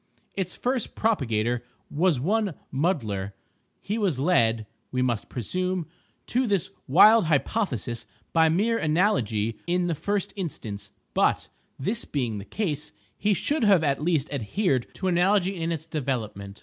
Its 0.35 0.55
first 0.55 0.95
propagator 0.95 1.63
was 1.91 2.19
one 2.19 2.55
Mudler. 2.73 3.33
He 3.81 3.99
was 3.99 4.19
led, 4.19 4.65
we 4.91 5.03
must 5.03 5.29
presume, 5.29 5.85
to 6.25 6.47
this 6.47 6.71
wild 6.87 7.25
hypothesis 7.25 8.07
by 8.33 8.49
mere 8.49 8.79
analogy 8.79 9.59
in 9.67 9.85
the 9.85 9.93
first 9.93 10.33
instance; 10.35 10.89
but, 11.13 11.49
this 11.77 12.03
being 12.03 12.39
the 12.39 12.45
case, 12.45 12.93
he 13.15 13.35
should 13.35 13.63
have 13.63 13.83
at 13.83 14.01
least 14.01 14.33
adhered 14.33 14.91
to 14.95 15.05
analogy 15.07 15.55
in 15.61 15.71
its 15.71 15.85
development. 15.85 16.59